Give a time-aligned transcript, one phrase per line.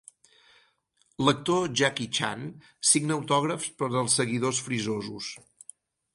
[1.25, 2.47] l'actor Jackie Chan
[2.93, 5.31] signa autògrafs per als seguidors frisosos.